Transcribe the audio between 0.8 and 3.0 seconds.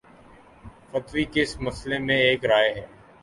فتوی کس مسئلے میں ایک رائے ہے۔